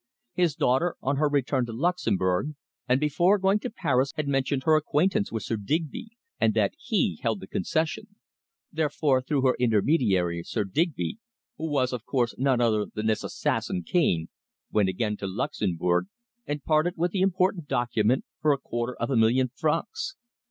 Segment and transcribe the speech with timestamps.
[0.33, 2.55] His daughter, on her return to Luxemburg,
[2.89, 7.19] and before going to Paris, had mentioned her acquaintance with Sir Digby, and that he
[7.21, 8.15] held the concession.
[8.71, 11.19] Therefore, through her intermediary, Sir Digby
[11.57, 14.29] who was, of course, none other than this assassin, Cane
[14.71, 16.07] went again to Luxemburg
[16.47, 20.15] and parted with the important document for a quarter of a million francs.